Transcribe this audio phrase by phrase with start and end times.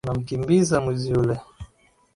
[0.05, 1.35] Wanamkimbiza mwizi yule